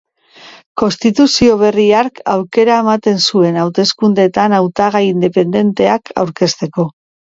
[0.81, 6.93] Konstituzio berri hark aukera ematen zuen hauteskundeetan hautagai independenteak aurkezteko.